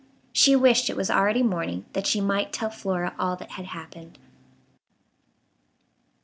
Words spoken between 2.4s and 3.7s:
tell Flora all that had